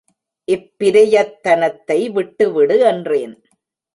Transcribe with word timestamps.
இப் 0.47 0.69
பிரயத் 0.77 1.35
தனத்தை 1.43 2.09
விட்டுவிடு 2.09 2.79
என்றேன். 2.79 3.35